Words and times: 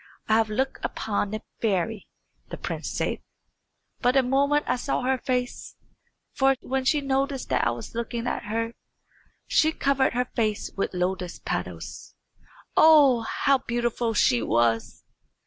"I 0.27 0.33
have 0.33 0.49
looked 0.49 0.83
upon 0.83 1.35
a 1.35 1.43
fairy," 1.61 2.07
the 2.49 2.57
prince 2.57 2.89
said. 2.89 3.19
"But 3.99 4.17
a 4.17 4.23
moment 4.23 4.65
I 4.67 4.77
saw 4.77 5.03
her 5.03 5.19
face; 5.19 5.75
for 6.33 6.55
when 6.61 6.85
she 6.85 7.01
noticed 7.01 7.49
that 7.49 7.67
I 7.67 7.69
was 7.69 7.93
looking 7.93 8.25
at 8.25 8.45
her 8.45 8.73
she 9.45 9.71
covered 9.71 10.13
her 10.13 10.25
face 10.25 10.71
with 10.75 10.95
lotus 10.95 11.37
petals. 11.45 12.15
Oh, 12.75 13.21
how 13.29 13.59
beautiful 13.59 14.15
she 14.15 14.41
was! 14.41 15.03